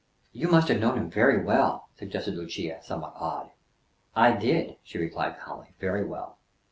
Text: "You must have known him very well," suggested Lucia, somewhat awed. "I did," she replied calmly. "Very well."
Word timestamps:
"You 0.31 0.47
must 0.47 0.67
have 0.69 0.79
known 0.79 0.97
him 0.97 1.09
very 1.11 1.43
well," 1.43 1.89
suggested 1.95 2.33
Lucia, 2.33 2.81
somewhat 2.81 3.13
awed. 3.17 3.51
"I 4.15 4.31
did," 4.31 4.77
she 4.81 4.97
replied 4.97 5.37
calmly. 5.37 5.75
"Very 5.79 6.03
well." 6.03 6.39